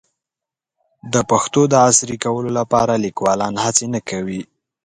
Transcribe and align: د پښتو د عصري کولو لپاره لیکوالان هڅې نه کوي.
د 1.13 1.15
پښتو 1.29 1.61
د 1.69 1.73
عصري 1.87 2.17
کولو 2.23 2.49
لپاره 2.59 2.93
لیکوالان 3.05 3.53
هڅې 3.63 3.85
نه 3.93 4.01
کوي. 4.09 4.41